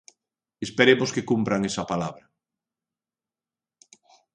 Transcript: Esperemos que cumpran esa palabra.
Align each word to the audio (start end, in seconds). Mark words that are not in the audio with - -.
Esperemos 0.65 1.13
que 1.15 1.27
cumpran 1.31 1.61
esa 1.69 1.87
palabra. 1.91 2.25